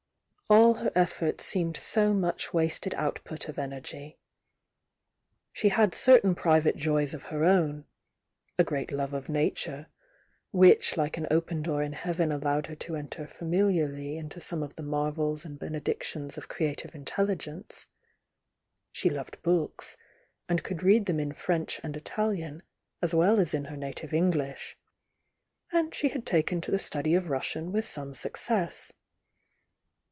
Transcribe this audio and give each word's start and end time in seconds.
All 0.49 0.73
her 0.83 0.89
eflForts 0.89 1.39
seemed 1.41 1.77
so 1.77 2.13
much 2.13 2.53
wasted 2.53 2.93
output 2.95 3.47
of 3.47 3.57
energy. 3.57 4.17
She 5.53 5.69
had 5.69 5.95
certain 5.95 6.35
private 6.35 6.75
joys 6.75 7.13
of 7.13 7.23
her 7.23 7.45
own,— 7.45 7.85
a 8.59 8.63
great 8.65 8.91
love 8.91 9.13
of 9.13 9.29
Nature, 9.29 9.87
which 10.51 10.97
like 10.97 11.15
an 11.15 11.25
open 11.31 11.61
door 11.61 11.81
in 11.81 11.93
Heaven 11.93 12.33
allowed 12.33 12.67
her 12.67 12.75
to 12.75 12.97
enter 12.97 13.25
familiarly 13.27 14.17
into 14.17 14.41
some 14.41 14.61
of 14.61 14.75
the 14.75 14.83
marvels 14.83 15.45
and 15.45 15.57
bene 15.57 15.79
dictions 15.79 16.37
of 16.37 16.49
creative 16.49 16.93
intelligence; 16.93 17.87
she 18.91 19.09
loved 19.09 19.41
books, 19.43 19.95
and 20.49 20.63
could 20.65 20.83
read 20.83 21.05
them 21.05 21.19
in 21.21 21.31
French 21.33 21.79
and 21.81 21.95
Italian, 21.95 22.61
as 23.01 23.15
well 23.15 23.39
as 23.39 23.53
in 23.53 23.65
her 23.65 23.77
native 23.77 24.13
English; 24.13 24.77
and 25.71 25.95
she 25.95 26.09
had 26.09 26.25
taken 26.25 26.59
to 26.59 26.71
the 26.71 26.79
study 26.79 27.15
of 27.15 27.29
Russian 27.29 27.71
with 27.71 27.87
some 27.87 28.13
success. 28.13 28.91